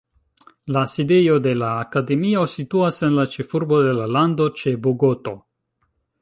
[0.75, 5.37] La sidejo de la akademio situas en la ĉefurbo de la lando, ĉe Bogoto.